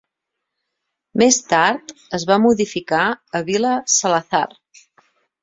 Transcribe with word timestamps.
Més 1.21 1.37
tard 1.51 1.93
es 2.19 2.25
va 2.31 2.39
modificar 2.47 3.03
a 3.11 3.43
Vila 3.51 3.77
Salazar. 3.99 4.43